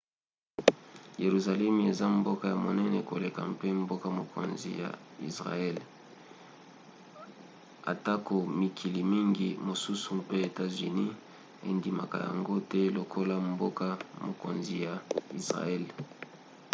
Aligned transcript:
yeruzalemi 1.23 1.81
eza 1.91 2.05
mboka 2.17 2.45
ya 2.51 2.57
monene 2.65 2.99
koleka 3.09 3.41
mpe 3.53 3.67
mboka-mokonzi 3.83 4.69
ya 4.81 4.89
israele 5.29 5.81
atako 7.91 8.35
mikili 8.59 9.01
mingi 9.13 9.49
mosusu 9.67 10.07
mpe 10.21 10.35
etats-unis 10.47 11.17
endimaka 11.69 12.17
yango 12.27 12.55
te 12.69 12.81
lokola 12.97 13.35
mboka-mokonzi 13.51 14.75
ya 14.85 14.93
israele 15.39 15.91